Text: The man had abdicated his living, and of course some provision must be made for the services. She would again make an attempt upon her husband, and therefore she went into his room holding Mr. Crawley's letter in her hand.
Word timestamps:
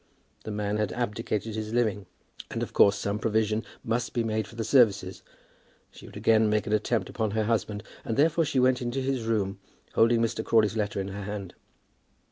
The 0.45 0.49
man 0.49 0.77
had 0.77 0.91
abdicated 0.93 1.53
his 1.53 1.75
living, 1.75 2.07
and 2.49 2.63
of 2.63 2.73
course 2.73 2.97
some 2.97 3.19
provision 3.19 3.63
must 3.83 4.13
be 4.15 4.23
made 4.23 4.47
for 4.47 4.55
the 4.55 4.63
services. 4.63 5.21
She 5.91 6.07
would 6.07 6.17
again 6.17 6.49
make 6.49 6.65
an 6.65 6.73
attempt 6.73 7.07
upon 7.07 7.29
her 7.29 7.43
husband, 7.43 7.83
and 8.03 8.17
therefore 8.17 8.45
she 8.45 8.59
went 8.59 8.81
into 8.81 8.99
his 9.01 9.25
room 9.25 9.59
holding 9.93 10.19
Mr. 10.19 10.43
Crawley's 10.43 10.75
letter 10.75 10.99
in 10.99 11.09
her 11.09 11.21
hand. 11.25 11.53